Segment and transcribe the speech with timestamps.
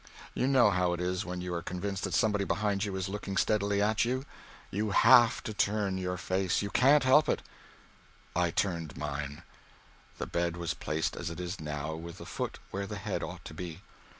[0.33, 3.37] You know how it is when you are convinced that somebody behind you is looking
[3.37, 4.25] steadily at you.
[4.71, 7.43] You have to turn your face you can't help it.
[8.35, 9.43] I turned mine.
[10.17, 13.45] The bed was placed as it is now, with the foot where the head ought
[13.45, 13.83] to be.